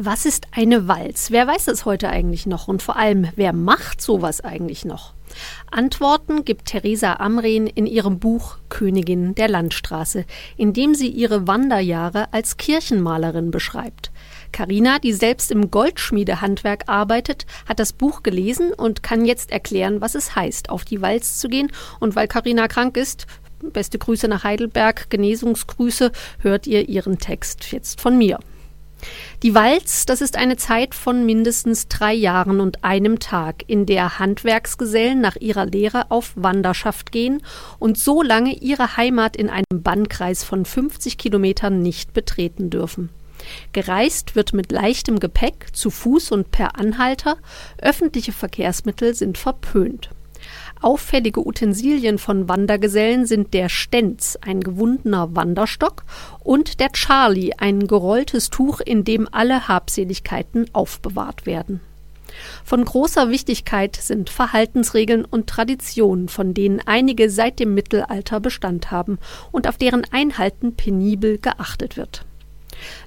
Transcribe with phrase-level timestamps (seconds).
[0.00, 1.32] Was ist eine Walz?
[1.32, 2.68] Wer weiß es heute eigentlich noch?
[2.68, 5.12] Und vor allem, wer macht sowas eigentlich noch?
[5.72, 10.24] Antworten gibt Theresa Amren in ihrem Buch Königin der Landstraße,
[10.56, 14.12] in dem sie ihre Wanderjahre als Kirchenmalerin beschreibt.
[14.52, 20.14] Karina, die selbst im Goldschmiedehandwerk arbeitet, hat das Buch gelesen und kann jetzt erklären, was
[20.14, 21.72] es heißt, auf die Walz zu gehen.
[21.98, 23.26] Und weil Karina krank ist,
[23.72, 28.38] beste Grüße nach Heidelberg, Genesungsgrüße, hört ihr ihren Text jetzt von mir.
[29.44, 34.18] Die Walz, das ist eine Zeit von mindestens drei Jahren und einem Tag, in der
[34.18, 37.40] Handwerksgesellen nach ihrer Lehre auf Wanderschaft gehen
[37.78, 43.10] und so lange ihre Heimat in einem Bannkreis von 50 Kilometern nicht betreten dürfen.
[43.72, 47.36] Gereist wird mit leichtem Gepäck, zu Fuß und per Anhalter,
[47.80, 50.10] öffentliche Verkehrsmittel sind verpönt.
[50.80, 56.04] Auffällige Utensilien von Wandergesellen sind der Stenz, ein gewundener Wanderstock,
[56.40, 61.80] und der Charlie, ein gerolltes Tuch, in dem alle Habseligkeiten aufbewahrt werden.
[62.64, 69.18] Von großer Wichtigkeit sind Verhaltensregeln und Traditionen, von denen einige seit dem Mittelalter Bestand haben
[69.50, 72.24] und auf deren Einhalten penibel geachtet wird.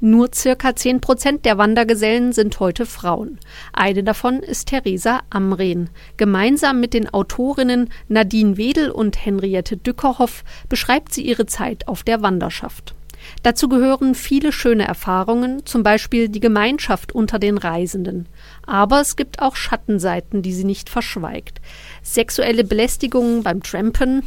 [0.00, 3.38] Nur circa 10 Prozent der Wandergesellen sind heute Frauen.
[3.72, 5.90] Eine davon ist Theresa Amren.
[6.16, 12.22] Gemeinsam mit den Autorinnen Nadine Wedel und Henriette Dückerhoff beschreibt sie ihre Zeit auf der
[12.22, 12.94] Wanderschaft.
[13.42, 18.26] Dazu gehören viele schöne Erfahrungen, zum Beispiel die Gemeinschaft unter den Reisenden.
[18.66, 21.60] Aber es gibt auch Schattenseiten, die sie nicht verschweigt.
[22.02, 24.22] Sexuelle Belästigungen beim Trampen,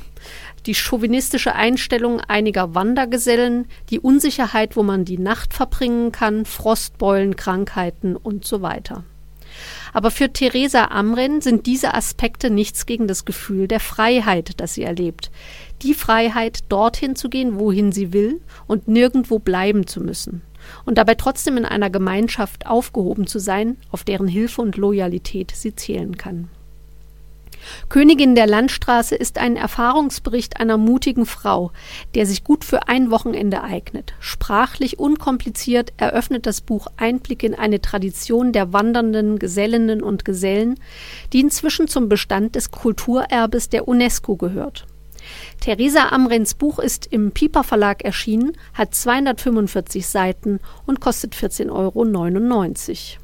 [0.66, 8.16] die chauvinistische Einstellung einiger Wandergesellen, die Unsicherheit, wo man die Nacht verbringen kann, Frostbeulen, Krankheiten
[8.16, 9.04] und so weiter.
[9.94, 14.84] Aber für Theresa Amren sind diese Aspekte nichts gegen das Gefühl der Freiheit, das sie
[14.84, 15.32] erlebt.
[15.82, 20.42] Die Freiheit, dorthin zu gehen, wohin sie will und nirgendwo bleiben zu müssen.
[20.86, 25.76] Und dabei trotzdem in einer Gemeinschaft aufgehoben zu sein, auf deren Hilfe und Loyalität sie
[25.76, 26.50] zählen kann.
[27.90, 31.72] Königin der Landstraße ist ein Erfahrungsbericht einer mutigen Frau,
[32.16, 34.14] der sich gut für ein Wochenende eignet.
[34.20, 40.80] Sprachlich unkompliziert eröffnet das Buch Einblick in eine Tradition der wandernden Gesellinnen und Gesellen,
[41.34, 44.86] die inzwischen zum Bestand des Kulturerbes der UNESCO gehört.
[45.60, 53.22] Theresa Amrens Buch ist im Piper Verlag erschienen, hat 245 Seiten und kostet 14,99 Euro.